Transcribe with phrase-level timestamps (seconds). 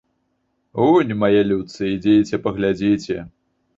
[0.85, 3.19] Унь, мае людцы, ідзіце, паглядзіце!